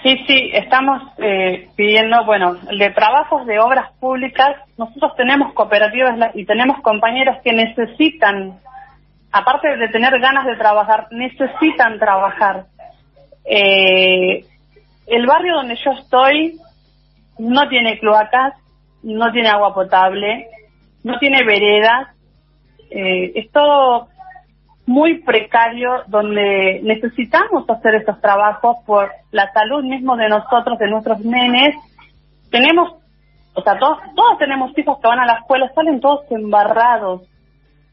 Sí, 0.03 0.23
sí, 0.27 0.51
estamos 0.53 1.01
eh, 1.17 1.69
pidiendo, 1.75 2.25
bueno, 2.25 2.53
de 2.55 2.89
trabajos 2.91 3.47
de 3.47 3.59
obras 3.59 3.91
públicas, 3.99 4.57
nosotros 4.77 5.13
tenemos 5.17 5.53
cooperativas 5.53 6.31
y 6.35 6.45
tenemos 6.45 6.79
compañeros 6.81 7.37
que 7.43 7.53
necesitan, 7.53 8.59
aparte 9.31 9.77
de 9.77 9.87
tener 9.87 10.19
ganas 10.19 10.45
de 10.45 10.57
trabajar, 10.57 11.07
necesitan 11.09 11.97
trabajar. 11.97 12.65
Eh, 13.45 14.45
el 15.07 15.25
barrio 15.25 15.55
donde 15.55 15.75
yo 15.83 15.91
estoy 15.91 16.59
no 17.37 17.67
tiene 17.69 17.99
cloacas, 17.99 18.53
no 19.01 19.31
tiene 19.31 19.49
agua 19.49 19.73
potable, 19.73 20.47
no 21.03 21.17
tiene 21.19 21.43
veredas, 21.43 22.09
eh, 22.89 23.31
es 23.35 23.51
todo 23.51 24.07
muy 24.85 25.19
precario 25.19 26.03
donde 26.07 26.81
necesitamos 26.83 27.69
hacer 27.69 27.95
estos 27.95 28.19
trabajos 28.21 28.77
por 28.85 29.11
la 29.31 29.51
salud 29.53 29.83
mismo 29.83 30.15
de 30.17 30.29
nosotros, 30.29 30.77
de 30.77 30.89
nuestros 30.89 31.19
nenes. 31.21 31.75
Tenemos, 32.51 32.93
o 33.53 33.61
sea, 33.61 33.77
todos, 33.79 33.99
todos 34.15 34.37
tenemos 34.37 34.77
hijos 34.77 34.99
que 34.99 35.07
van 35.07 35.19
a 35.19 35.25
la 35.25 35.39
escuela, 35.39 35.71
salen 35.73 36.01
todos 36.01 36.29
embarrados, 36.31 37.21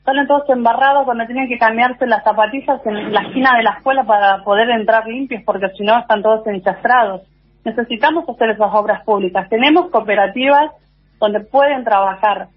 salen 0.05 0.27
todos 0.27 0.49
embarrados 0.51 1.05
cuando 1.05 1.27
tienen 1.27 1.49
que 1.49 1.59
cambiarse 1.59 2.07
las 2.07 2.25
zapatillas 2.25 2.85
en 2.85 3.13
la 3.13 3.23
esquina 3.23 3.57
de 3.57 3.63
la 3.63 3.77
escuela 3.79 4.05
para 4.05 4.43
poder 4.43 4.69
entrar 4.71 5.07
limpios 5.07 5.43
porque 5.45 5.69
si 5.77 5.85
no 5.85 5.99
están 5.99 6.23
todos 6.23 6.47
enchastrados 6.47 7.23
necesitamos 7.65 8.29
hacer 8.29 8.51
esas 8.51 8.73
obras 8.73 9.05
públicas. 9.05 9.49
Tenemos 9.49 9.91
cooperativas 9.91 10.71
donde 11.19 11.41
pueden 11.41 11.85
trabajar, 11.85 12.49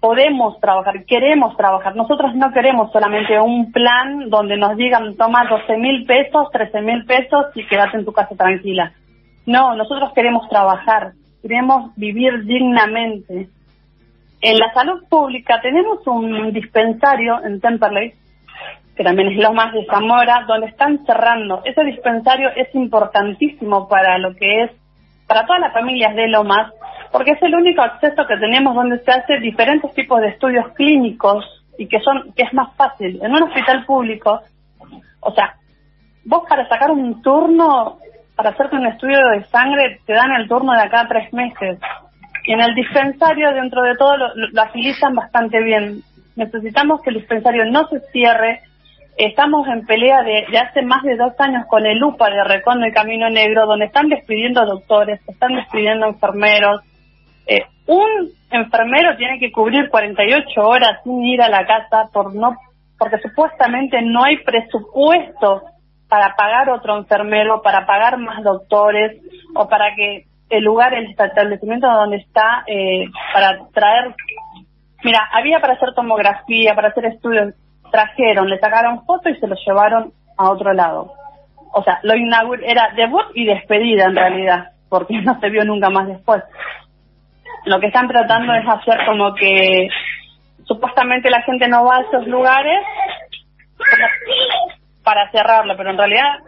podemos 0.00 0.60
trabajar, 0.60 1.04
queremos 1.04 1.56
trabajar. 1.56 1.96
Nosotros 1.96 2.34
no 2.34 2.52
queremos 2.52 2.92
solamente 2.92 3.38
un 3.40 3.72
plan 3.72 4.30
donde 4.30 4.56
nos 4.56 4.76
digan 4.76 5.16
toma 5.16 5.46
12 5.48 5.76
mil 5.78 6.04
pesos, 6.06 6.48
13 6.52 6.80
mil 6.82 7.04
pesos 7.04 7.46
y 7.54 7.66
quédate 7.66 7.96
en 7.98 8.04
tu 8.04 8.12
casa 8.12 8.34
tranquila. 8.36 8.92
No, 9.46 9.74
nosotros 9.74 10.12
queremos 10.14 10.48
trabajar, 10.48 11.12
queremos 11.42 11.94
vivir 11.96 12.44
dignamente. 12.44 13.48
En 14.40 14.58
la 14.58 14.72
salud 14.72 15.02
pública 15.08 15.60
tenemos 15.60 16.06
un 16.06 16.52
dispensario 16.52 17.42
en 17.44 17.60
Temperley 17.60 18.14
que 18.96 19.02
también 19.02 19.28
es 19.28 19.50
más 19.52 19.72
de 19.72 19.84
Zamora, 19.86 20.44
donde 20.46 20.68
están 20.68 21.04
cerrando. 21.04 21.62
Ese 21.64 21.82
dispensario 21.84 22.50
es 22.54 22.72
importantísimo 22.74 23.88
para 23.88 24.18
lo 24.18 24.34
que 24.36 24.64
es, 24.64 24.70
para 25.26 25.46
todas 25.46 25.60
las 25.60 25.72
familias 25.72 26.14
de 26.14 26.28
Lomas, 26.28 26.72
porque 27.10 27.32
es 27.32 27.42
el 27.42 27.54
único 27.54 27.82
acceso 27.82 28.26
que 28.26 28.36
tenemos 28.36 28.74
donde 28.74 28.98
se 29.00 29.10
hace 29.10 29.38
diferentes 29.38 29.92
tipos 29.94 30.20
de 30.20 30.28
estudios 30.28 30.72
clínicos 30.74 31.44
y 31.76 31.88
que 31.88 31.98
son, 32.00 32.32
que 32.36 32.44
es 32.44 32.54
más 32.54 32.74
fácil. 32.76 33.20
En 33.22 33.32
un 33.32 33.42
hospital 33.42 33.84
público, 33.84 34.42
o 35.20 35.32
sea, 35.32 35.56
vos 36.24 36.44
para 36.48 36.68
sacar 36.68 36.90
un 36.90 37.20
turno, 37.20 37.98
para 38.36 38.50
hacerte 38.50 38.76
un 38.76 38.86
estudio 38.86 39.18
de 39.32 39.44
sangre, 39.44 40.00
te 40.06 40.12
dan 40.12 40.32
el 40.32 40.48
turno 40.48 40.72
de 40.72 40.82
acá 40.82 41.00
a 41.00 41.08
tres 41.08 41.32
meses. 41.32 41.78
Y 42.46 42.52
en 42.52 42.60
el 42.60 42.74
dispensario, 42.74 43.52
dentro 43.54 43.82
de 43.82 43.96
todo, 43.96 44.16
lo, 44.16 44.28
lo 44.34 44.62
agilizan 44.62 45.14
bastante 45.14 45.62
bien. 45.62 46.02
Necesitamos 46.36 47.00
que 47.00 47.10
el 47.10 47.16
dispensario 47.16 47.64
no 47.66 47.88
se 47.88 48.00
cierre, 48.12 48.60
Estamos 49.16 49.66
en 49.68 49.86
pelea 49.86 50.22
de, 50.22 50.44
hace 50.58 50.82
más 50.82 51.02
de 51.04 51.16
dos 51.16 51.32
años 51.38 51.64
con 51.68 51.86
el 51.86 52.02
UPA 52.02 52.30
de 52.30 52.44
Recondo 52.44 52.86
y 52.86 52.92
Camino 52.92 53.30
Negro, 53.30 53.66
donde 53.66 53.86
están 53.86 54.08
despidiendo 54.08 54.66
doctores, 54.66 55.20
están 55.28 55.54
despidiendo 55.54 56.06
enfermeros. 56.06 56.80
Eh, 57.46 57.64
un 57.86 58.30
enfermero 58.50 59.16
tiene 59.16 59.38
que 59.38 59.52
cubrir 59.52 59.88
48 59.88 60.60
horas 60.60 60.98
sin 61.04 61.22
ir 61.24 61.42
a 61.42 61.48
la 61.48 61.64
casa 61.64 62.10
por 62.12 62.34
no, 62.34 62.56
porque 62.98 63.18
supuestamente 63.18 64.02
no 64.02 64.24
hay 64.24 64.38
presupuesto 64.38 65.62
para 66.08 66.34
pagar 66.34 66.70
otro 66.70 66.96
enfermero, 66.96 67.62
para 67.62 67.86
pagar 67.86 68.18
más 68.18 68.42
doctores 68.42 69.20
o 69.54 69.68
para 69.68 69.94
que 69.94 70.24
el 70.50 70.64
lugar, 70.64 70.92
el 70.92 71.10
establecimiento 71.10 71.86
donde 71.86 72.16
está, 72.16 72.64
eh, 72.66 73.04
para 73.32 73.58
traer 73.72 74.14
Mira, 75.04 75.28
había 75.32 75.60
para 75.60 75.74
hacer 75.74 75.92
tomografía, 75.94 76.74
para 76.74 76.88
hacer 76.88 77.04
estudios 77.04 77.54
trajeron, 77.90 78.48
le 78.48 78.58
sacaron 78.58 79.04
foto 79.04 79.28
y 79.28 79.36
se 79.36 79.46
lo 79.46 79.54
llevaron 79.66 80.12
a 80.36 80.50
otro 80.50 80.72
lado. 80.72 81.12
O 81.72 81.82
sea, 81.82 81.98
lo 82.02 82.16
inauguró, 82.16 82.62
era 82.64 82.90
debut 82.96 83.24
y 83.34 83.44
despedida 83.44 84.04
en 84.04 84.16
realidad, 84.16 84.70
porque 84.88 85.20
no 85.20 85.38
se 85.40 85.50
vio 85.50 85.64
nunca 85.64 85.90
más 85.90 86.06
después. 86.06 86.42
Lo 87.64 87.80
que 87.80 87.86
están 87.86 88.08
tratando 88.08 88.52
es 88.54 88.68
hacer 88.68 89.04
como 89.06 89.34
que 89.34 89.88
supuestamente 90.64 91.30
la 91.30 91.42
gente 91.42 91.68
no 91.68 91.84
va 91.84 91.96
a 91.96 92.02
esos 92.02 92.26
lugares 92.26 92.80
para 95.02 95.30
cerrarlo, 95.30 95.76
pero 95.76 95.90
en 95.90 95.98
realidad 95.98 96.38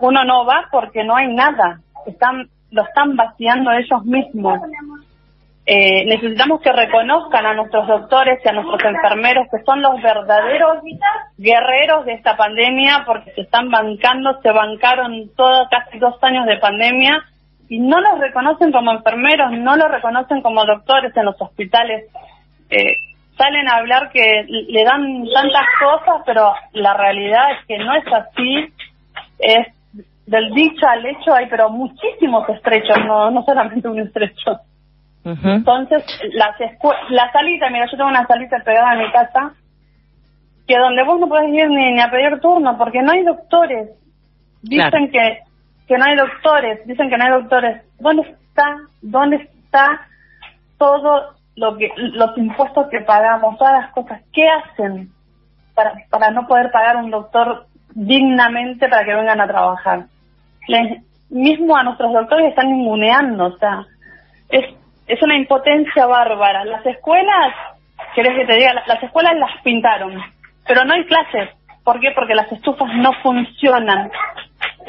uno 0.00 0.24
no 0.24 0.44
va 0.44 0.68
porque 0.70 1.04
no 1.04 1.16
hay 1.16 1.32
nada. 1.32 1.80
Están, 2.06 2.48
lo 2.70 2.82
están 2.82 3.16
vaciando 3.16 3.70
ellos 3.72 4.04
mismos. 4.04 4.60
Eh, 5.64 6.04
necesitamos 6.06 6.60
que 6.60 6.72
reconozcan 6.72 7.46
a 7.46 7.54
nuestros 7.54 7.86
doctores 7.86 8.40
y 8.44 8.48
a 8.48 8.52
nuestros 8.52 8.82
enfermeros 8.82 9.46
que 9.48 9.62
son 9.64 9.80
los 9.80 10.02
verdaderos 10.02 10.78
guerreros 11.38 12.04
de 12.04 12.14
esta 12.14 12.36
pandemia 12.36 13.04
porque 13.06 13.30
se 13.32 13.42
están 13.42 13.70
bancando, 13.70 14.40
se 14.42 14.50
bancaron 14.50 15.30
todos 15.36 15.68
casi 15.70 16.00
dos 16.00 16.16
años 16.22 16.46
de 16.46 16.56
pandemia 16.56 17.24
y 17.68 17.78
no 17.78 18.00
los 18.00 18.18
reconocen 18.18 18.72
como 18.72 18.90
enfermeros, 18.90 19.52
no 19.52 19.76
los 19.76 19.88
reconocen 19.88 20.42
como 20.42 20.64
doctores 20.66 21.16
en 21.16 21.26
los 21.26 21.40
hospitales. 21.40 22.10
Eh, 22.68 22.96
salen 23.38 23.68
a 23.68 23.76
hablar 23.76 24.10
que 24.10 24.44
le 24.48 24.84
dan 24.84 25.24
tantas 25.32 25.66
cosas, 25.80 26.22
pero 26.26 26.52
la 26.72 26.94
realidad 26.94 27.52
es 27.52 27.66
que 27.66 27.78
no 27.78 27.94
es 27.94 28.04
así. 28.12 28.72
Es 29.38 29.68
del 30.26 30.52
dicho 30.54 30.86
al 30.86 31.06
hecho 31.06 31.32
hay 31.34 31.46
pero 31.46 31.70
muchísimos 31.70 32.48
estrechos, 32.48 32.98
no, 33.06 33.30
no 33.30 33.44
solamente 33.44 33.88
un 33.88 34.00
estrecho. 34.00 34.60
Entonces, 35.24 36.04
las 36.34 36.56
la 37.10 37.30
salita, 37.32 37.70
mira, 37.70 37.86
yo 37.86 37.96
tengo 37.96 38.10
una 38.10 38.26
salita 38.26 38.58
pegada 38.64 38.94
en 38.94 38.98
mi 39.00 39.12
casa, 39.12 39.52
que 40.66 40.76
donde 40.78 41.04
vos 41.04 41.20
no 41.20 41.28
podés 41.28 41.52
ir 41.54 41.68
ni, 41.68 42.00
a 42.00 42.10
pedir 42.10 42.40
turno, 42.40 42.76
porque 42.76 43.02
no 43.02 43.12
hay 43.12 43.22
doctores. 43.22 43.90
Dicen 44.62 45.10
que, 45.10 45.40
que 45.86 45.98
no 45.98 46.04
hay 46.04 46.16
doctores, 46.16 46.86
dicen 46.86 47.08
que 47.08 47.16
no 47.16 47.24
hay 47.24 47.30
doctores. 47.30 47.82
¿Dónde 48.00 48.22
está, 48.22 48.76
dónde 49.00 49.36
está 49.36 50.08
todo 50.78 51.34
lo 51.54 51.76
que, 51.76 51.90
los 51.96 52.36
impuestos 52.36 52.88
que 52.90 53.00
pagamos, 53.00 53.58
todas 53.58 53.80
las 53.80 53.92
cosas? 53.92 54.22
¿Qué 54.32 54.48
hacen 54.48 55.10
para, 55.74 55.94
para 56.10 56.30
no 56.30 56.46
poder 56.46 56.70
pagar 56.72 56.96
un 56.96 57.10
doctor 57.10 57.66
dignamente 57.94 58.88
para 58.88 59.04
que 59.04 59.14
vengan 59.14 59.40
a 59.40 59.46
trabajar? 59.46 60.06
Les, 60.66 61.02
mismo 61.32 61.76
a 61.76 61.82
nuestros 61.82 62.12
doctores 62.12 62.50
están 62.50 62.68
inmuneando, 62.68 63.46
o 63.46 63.58
sea, 63.58 63.86
es 64.48 64.81
es 65.06 65.22
una 65.22 65.36
impotencia 65.36 66.06
bárbara. 66.06 66.64
Las 66.64 66.84
escuelas, 66.86 67.54
¿querés 68.14 68.36
que 68.36 68.46
te 68.46 68.54
diga? 68.54 68.82
Las 68.86 69.02
escuelas 69.02 69.34
las 69.36 69.60
pintaron, 69.62 70.20
pero 70.66 70.84
no 70.84 70.94
hay 70.94 71.04
clases. 71.04 71.50
¿Por 71.84 72.00
qué? 72.00 72.12
Porque 72.12 72.34
las 72.34 72.50
estufas 72.52 72.94
no 72.94 73.12
funcionan. 73.22 74.10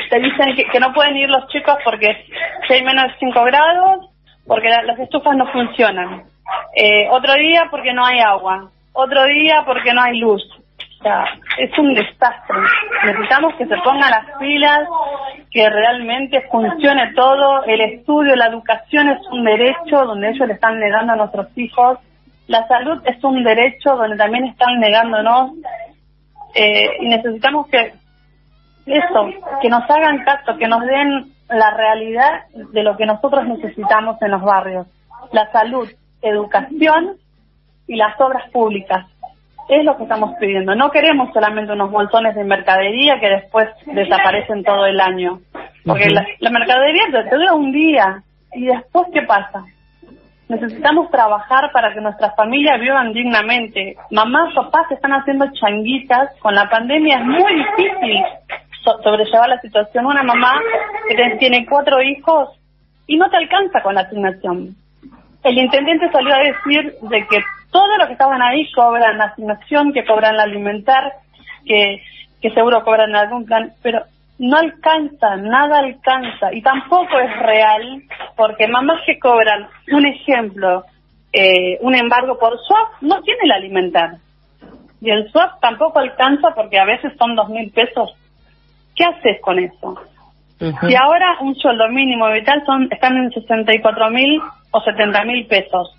Te 0.09 0.19
dicen 0.19 0.55
que, 0.55 0.79
no 0.79 0.93
pueden 0.93 1.17
ir 1.17 1.29
los 1.29 1.47
chicos 1.47 1.77
porque 1.83 2.25
si 2.67 2.73
hay 2.73 2.83
menos 2.83 3.05
de 3.05 3.19
5 3.19 3.43
grados, 3.43 4.09
porque 4.45 4.69
las 4.69 4.99
estufas 4.99 5.35
no 5.35 5.47
funcionan. 5.51 6.23
Eh, 6.75 7.07
otro 7.09 7.33
día 7.33 7.67
porque 7.71 7.93
no 7.93 8.05
hay 8.05 8.19
agua. 8.19 8.69
Otro 8.93 9.25
día 9.25 9.63
porque 9.65 9.93
no 9.93 10.01
hay 10.01 10.19
luz 10.19 10.43
sea, 11.03 11.25
es 11.57 11.77
un 11.77 11.93
desastre. 11.93 12.57
Necesitamos 13.05 13.53
que 13.55 13.65
se 13.65 13.77
pongan 13.77 14.09
las 14.09 14.37
pilas, 14.39 14.87
que 15.53 15.69
realmente 15.69 16.41
funcione 16.49 17.13
todo. 17.13 17.63
El 17.65 17.81
estudio, 17.81 18.35
la 18.35 18.47
educación 18.47 19.09
es 19.09 19.19
un 19.31 19.43
derecho 19.43 20.03
donde 20.05 20.31
ellos 20.31 20.47
le 20.47 20.55
están 20.55 20.79
negando 20.79 21.13
a 21.13 21.15
nuestros 21.15 21.47
hijos. 21.55 21.99
La 22.47 22.67
salud 22.67 22.99
es 23.05 23.23
un 23.23 23.43
derecho 23.43 23.95
donde 23.95 24.17
también 24.17 24.45
están 24.45 24.79
negándonos. 24.79 25.51
Eh, 26.55 26.97
y 27.01 27.07
necesitamos 27.07 27.67
que 27.67 27.93
eso, 28.87 29.29
que 29.61 29.69
nos 29.69 29.87
hagan 29.89 30.23
caso, 30.23 30.57
que 30.57 30.67
nos 30.67 30.81
den 30.81 31.31
la 31.49 31.71
realidad 31.71 32.45
de 32.53 32.83
lo 32.83 32.97
que 32.97 33.05
nosotros 33.05 33.45
necesitamos 33.47 34.19
en 34.23 34.31
los 34.31 34.41
barrios. 34.41 34.87
La 35.31 35.51
salud, 35.51 35.87
educación 36.23 37.17
y 37.87 37.95
las 37.95 38.19
obras 38.19 38.49
públicas 38.49 39.05
Es 39.69 39.83
lo 39.85 39.95
que 39.95 40.03
estamos 40.03 40.35
pidiendo. 40.39 40.75
No 40.75 40.91
queremos 40.91 41.31
solamente 41.33 41.71
unos 41.71 41.89
bolsones 41.89 42.35
de 42.35 42.43
mercadería 42.43 43.19
que 43.19 43.29
después 43.29 43.69
desaparecen 43.85 44.63
todo 44.63 44.85
el 44.85 44.99
año. 44.99 45.39
Porque 45.85 46.09
la, 46.09 46.49
mercadería 46.49 47.03
te, 47.11 47.35
dura 47.35 47.53
un 47.53 47.71
día. 47.71 48.21
¿Y 48.53 48.65
después 48.65 49.07
qué 49.13 49.21
pasa? 49.23 49.63
Necesitamos 50.49 51.09
trabajar 51.09 51.71
para 51.71 51.93
que 51.93 52.01
nuestras 52.01 52.35
familias 52.35 52.79
vivan 52.79 53.13
dignamente. 53.13 53.95
Mamás, 54.11 54.53
papás 54.53 54.91
están 54.91 55.13
haciendo 55.13 55.45
changuitas. 55.53 56.37
Con 56.39 56.53
la 56.55 56.69
pandemia 56.69 57.19
es 57.19 57.25
muy 57.25 57.55
difícil 57.55 58.23
sobrellevar 58.83 59.49
la 59.49 59.61
situación. 59.61 60.05
Una 60.05 60.23
mamá 60.23 60.59
que 61.07 61.37
tiene 61.39 61.65
cuatro 61.65 62.01
hijos 62.01 62.49
y 63.07 63.17
no 63.17 63.29
te 63.29 63.37
alcanza 63.37 63.81
con 63.81 63.95
la 63.95 64.01
asignación. 64.01 64.75
El 65.43 65.57
intendente 65.57 66.09
salió 66.11 66.33
a 66.33 66.39
decir 66.39 66.95
de 67.01 67.27
que 67.27 67.43
todos 67.73 67.97
los 67.97 68.07
que 68.07 68.13
estaban 68.13 68.41
ahí 68.41 68.71
cobran 68.71 69.21
asignación, 69.21 69.91
que 69.91 70.05
cobran 70.05 70.37
la 70.37 70.43
alimentar, 70.43 71.13
que, 71.65 72.01
que 72.41 72.51
seguro 72.51 72.83
cobran 72.85 73.13
algún 73.15 73.45
plan, 73.45 73.73
pero 73.81 74.03
no 74.39 74.57
alcanza, 74.57 75.35
nada 75.37 75.79
alcanza 75.79 76.53
y 76.53 76.61
tampoco 76.61 77.19
es 77.19 77.39
real 77.39 78.03
porque 78.35 78.67
mamás 78.67 79.01
que 79.05 79.19
cobran, 79.19 79.67
un 79.91 80.05
ejemplo, 80.05 80.85
eh, 81.31 81.77
un 81.81 81.95
embargo 81.95 82.37
por 82.39 82.57
swap, 82.59 83.01
no 83.01 83.21
tiene 83.21 83.41
el 83.43 83.51
alimentar. 83.51 84.17
Y 85.01 85.09
el 85.09 85.29
swap 85.31 85.59
tampoco 85.59 85.99
alcanza 85.99 86.53
porque 86.55 86.79
a 86.79 86.85
veces 86.85 87.11
son 87.17 87.35
dos 87.35 87.49
mil 87.49 87.69
pesos. 87.71 88.15
¿Qué 88.95 89.03
haces 89.03 89.41
con 89.41 89.59
eso? 89.59 89.97
Y 90.59 90.95
ahora 90.95 91.37
un 91.41 91.55
sueldo 91.55 91.89
mínimo 91.89 92.29
vital 92.31 92.63
son 92.65 92.87
están 92.89 93.17
en 93.17 93.31
64 93.31 94.09
mil 94.11 94.41
o 94.71 94.79
70 94.79 95.23
mil 95.25 95.45
pesos. 95.47 95.93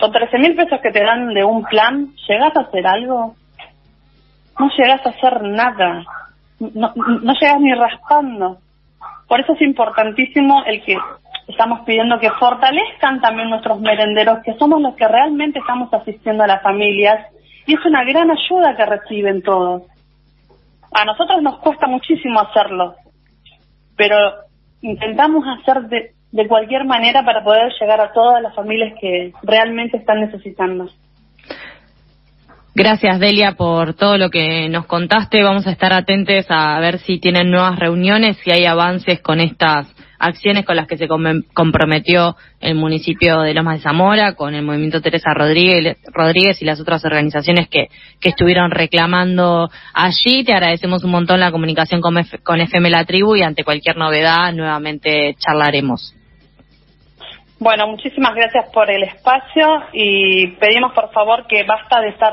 Con 0.00 0.12
13 0.12 0.38
mil 0.38 0.54
pesos 0.54 0.80
que 0.80 0.90
te 0.90 1.02
dan 1.02 1.34
de 1.34 1.44
un 1.44 1.64
plan, 1.64 2.08
¿llegas 2.28 2.56
a 2.56 2.62
hacer 2.62 2.86
algo? 2.86 3.34
No 4.58 4.70
llegas 4.76 5.04
a 5.06 5.10
hacer 5.10 5.42
nada. 5.42 6.04
No, 6.58 6.92
no 6.94 7.32
llegas 7.34 7.60
ni 7.60 7.74
raspando. 7.74 8.58
Por 9.28 9.40
eso 9.40 9.54
es 9.54 9.62
importantísimo 9.62 10.62
el 10.66 10.82
que 10.84 10.96
estamos 11.48 11.80
pidiendo 11.80 12.18
que 12.18 12.30
fortalezcan 12.30 13.20
también 13.20 13.50
nuestros 13.50 13.80
merenderos, 13.80 14.40
que 14.44 14.54
somos 14.54 14.80
los 14.80 14.94
que 14.94 15.08
realmente 15.08 15.58
estamos 15.58 15.92
asistiendo 15.92 16.44
a 16.44 16.46
las 16.46 16.62
familias, 16.62 17.26
y 17.66 17.74
es 17.74 17.84
una 17.84 18.04
gran 18.04 18.30
ayuda 18.30 18.76
que 18.76 18.86
reciben 18.86 19.42
todos. 19.42 19.82
A 20.92 21.04
nosotros 21.04 21.42
nos 21.42 21.58
cuesta 21.58 21.86
muchísimo 21.86 22.40
hacerlo, 22.40 22.94
pero 23.96 24.16
intentamos 24.82 25.44
hacer 25.58 25.82
de, 25.84 26.12
de 26.32 26.48
cualquier 26.48 26.84
manera 26.84 27.24
para 27.24 27.44
poder 27.44 27.72
llegar 27.78 28.00
a 28.00 28.12
todas 28.12 28.42
las 28.42 28.54
familias 28.54 28.94
que 29.00 29.32
realmente 29.42 29.98
están 29.98 30.20
necesitando. 30.20 30.88
Gracias, 32.74 33.20
Delia, 33.20 33.52
por 33.52 33.92
todo 33.92 34.16
lo 34.16 34.30
que 34.30 34.66
nos 34.70 34.86
contaste. 34.86 35.42
Vamos 35.42 35.66
a 35.66 35.72
estar 35.72 35.92
atentos 35.92 36.46
a 36.48 36.80
ver 36.80 37.00
si 37.00 37.18
tienen 37.18 37.50
nuevas 37.50 37.78
reuniones, 37.78 38.38
si 38.38 38.50
hay 38.50 38.64
avances 38.64 39.20
con 39.20 39.40
estas 39.40 39.94
acciones 40.18 40.64
con 40.64 40.76
las 40.76 40.86
que 40.86 40.96
se 40.96 41.08
comprometió 41.52 42.36
el 42.60 42.76
municipio 42.76 43.42
de 43.42 43.52
Lomas 43.52 43.78
de 43.78 43.82
Zamora, 43.82 44.34
con 44.34 44.54
el 44.54 44.64
movimiento 44.64 45.02
Teresa 45.02 45.34
Rodríguez, 45.34 45.98
Rodríguez 46.14 46.62
y 46.62 46.64
las 46.64 46.80
otras 46.80 47.04
organizaciones 47.04 47.68
que, 47.68 47.88
que 48.20 48.30
estuvieron 48.30 48.70
reclamando 48.70 49.68
allí. 49.92 50.42
Te 50.44 50.54
agradecemos 50.54 51.04
un 51.04 51.10
montón 51.10 51.40
la 51.40 51.50
comunicación 51.50 52.00
con, 52.00 52.14
con 52.42 52.60
FM 52.60 52.88
La 52.88 53.04
Tribu 53.04 53.36
y 53.36 53.42
ante 53.42 53.64
cualquier 53.64 53.98
novedad 53.98 54.50
nuevamente 54.54 55.34
charlaremos. 55.38 56.14
Bueno, 57.62 57.86
muchísimas 57.86 58.34
gracias 58.34 58.68
por 58.70 58.90
el 58.90 59.04
espacio 59.04 59.84
y 59.92 60.48
pedimos 60.56 60.92
por 60.94 61.12
favor 61.12 61.46
que 61.46 61.62
basta 61.62 62.00
de 62.00 62.08
estar 62.08 62.32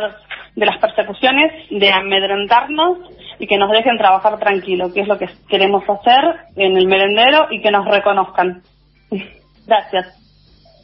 de 0.55 0.65
las 0.65 0.79
persecuciones, 0.79 1.69
de 1.69 1.91
amedrentarnos 1.91 2.98
y 3.37 3.46
que 3.46 3.59
nos 3.59 3.70
dejen 3.70 4.00
trabajar 4.00 4.39
tranquilo, 4.39 4.92
que 4.92 5.01
es 5.01 5.07
lo 5.07 5.20
que 5.20 5.29
queremos 5.48 5.83
hacer 5.87 6.48
en 6.55 6.75
el 6.75 6.87
merendero 6.87 7.46
y 7.51 7.61
que 7.61 7.70
nos 7.70 7.85
reconozcan. 7.85 8.63
Gracias. 9.68 10.19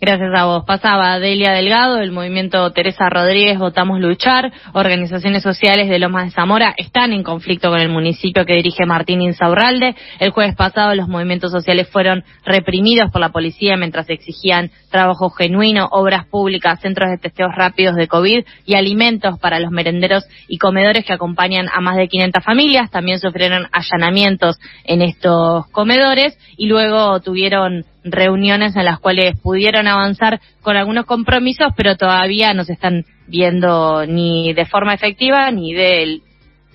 Gracias 0.01 0.33
a 0.35 0.43
vos. 0.43 0.65
Pasaba 0.65 1.19
Delia 1.19 1.53
Delgado, 1.53 1.99
el 1.99 2.11
movimiento 2.11 2.69
Teresa 2.73 3.09
Rodríguez, 3.09 3.57
Votamos 3.57 4.01
Luchar. 4.01 4.51
Organizaciones 4.73 5.41
sociales 5.41 5.87
de 5.87 5.99
Lomas 5.99 6.25
de 6.25 6.31
Zamora 6.31 6.73
están 6.77 7.13
en 7.13 7.23
conflicto 7.23 7.69
con 7.69 7.79
el 7.79 7.87
municipio 7.87 8.45
que 8.45 8.55
dirige 8.55 8.85
Martín 8.85 9.21
Insaurralde. 9.21 9.95
El 10.19 10.31
jueves 10.31 10.53
pasado 10.53 10.93
los 10.95 11.07
movimientos 11.07 11.49
sociales 11.49 11.87
fueron 11.89 12.25
reprimidos 12.43 13.09
por 13.09 13.21
la 13.21 13.29
policía 13.29 13.77
mientras 13.77 14.09
exigían 14.09 14.69
trabajo 14.91 15.29
genuino, 15.29 15.87
obras 15.91 16.25
públicas, 16.25 16.81
centros 16.81 17.09
de 17.09 17.17
testeos 17.17 17.55
rápidos 17.55 17.95
de 17.95 18.09
COVID 18.09 18.43
y 18.65 18.75
alimentos 18.75 19.39
para 19.39 19.61
los 19.61 19.71
merenderos 19.71 20.25
y 20.49 20.57
comedores 20.57 21.05
que 21.05 21.13
acompañan 21.13 21.67
a 21.73 21.79
más 21.79 21.95
de 21.95 22.09
500 22.09 22.43
familias. 22.43 22.91
También 22.91 23.19
sufrieron 23.19 23.67
allanamientos 23.71 24.57
en 24.83 25.01
estos 25.01 25.67
comedores 25.71 26.37
y 26.57 26.67
luego 26.67 27.21
tuvieron 27.21 27.85
reuniones 28.05 28.75
en 28.75 28.85
las 28.85 28.99
cuales 28.99 29.39
pudieron 29.41 29.87
avanzar 29.87 30.39
con 30.61 30.77
algunos 30.77 31.05
compromisos, 31.05 31.73
pero 31.75 31.97
todavía 31.97 32.53
no 32.53 32.63
se 32.63 32.73
están 32.73 33.05
viendo 33.27 34.05
ni 34.05 34.53
de 34.53 34.65
forma 34.65 34.93
efectiva 34.93 35.49
ni 35.51 35.73
de 35.73 36.21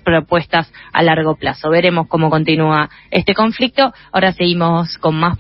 propuestas 0.05 0.73
a 0.93 1.03
largo 1.03 1.37
plazo. 1.37 1.71
Veremos 1.71 2.09
cómo 2.09 2.31
continúa 2.31 2.91
este 3.11 3.35
conflicto. 3.35 3.93
Ahora 4.13 4.33
seguimos 4.33 4.99
con 4.99 5.15
más 5.15 5.29